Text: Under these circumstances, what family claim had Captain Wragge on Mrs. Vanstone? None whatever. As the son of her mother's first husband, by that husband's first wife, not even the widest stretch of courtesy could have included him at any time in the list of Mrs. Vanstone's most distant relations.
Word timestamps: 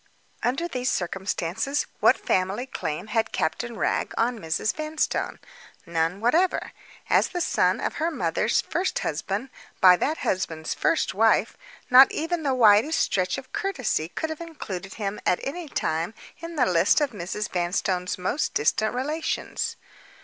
Under 0.41 0.67
these 0.67 0.89
circumstances, 0.91 1.85
what 1.99 2.17
family 2.17 2.65
claim 2.65 3.05
had 3.05 3.31
Captain 3.31 3.77
Wragge 3.77 4.13
on 4.17 4.39
Mrs. 4.39 4.73
Vanstone? 4.73 5.37
None 5.85 6.19
whatever. 6.19 6.71
As 7.07 7.27
the 7.27 7.39
son 7.39 7.79
of 7.79 7.93
her 8.01 8.09
mother's 8.09 8.61
first 8.61 8.97
husband, 8.97 9.51
by 9.79 9.95
that 9.97 10.17
husband's 10.17 10.73
first 10.73 11.13
wife, 11.13 11.55
not 11.91 12.11
even 12.11 12.41
the 12.41 12.55
widest 12.55 12.99
stretch 12.99 13.37
of 13.37 13.53
courtesy 13.53 14.07
could 14.09 14.31
have 14.31 14.41
included 14.41 14.95
him 14.95 15.19
at 15.23 15.39
any 15.43 15.69
time 15.69 16.15
in 16.39 16.55
the 16.55 16.65
list 16.65 16.99
of 16.99 17.11
Mrs. 17.11 17.47
Vanstone's 17.47 18.17
most 18.17 18.55
distant 18.55 18.95
relations. 18.95 19.75